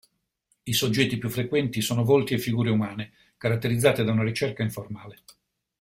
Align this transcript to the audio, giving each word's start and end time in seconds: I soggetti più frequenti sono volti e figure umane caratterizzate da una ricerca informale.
I 0.63 0.73
soggetti 0.73 1.19
più 1.19 1.29
frequenti 1.29 1.79
sono 1.79 2.03
volti 2.03 2.33
e 2.33 2.39
figure 2.39 2.71
umane 2.71 3.11
caratterizzate 3.37 4.03
da 4.03 4.11
una 4.11 4.23
ricerca 4.23 4.63
informale. 4.63 5.17